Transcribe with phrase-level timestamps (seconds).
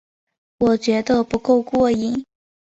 [0.61, 2.25] 我觉得不够过瘾